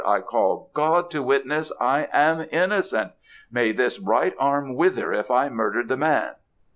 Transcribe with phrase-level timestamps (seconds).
[0.03, 3.11] I call God to witness, I am innocent!
[3.51, 6.33] May this right arm wither if I murdered the man!'